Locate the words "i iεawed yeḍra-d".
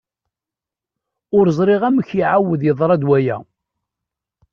2.11-3.03